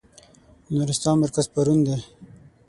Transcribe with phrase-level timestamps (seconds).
[0.65, 1.97] د نورستان مرکز پارون دی.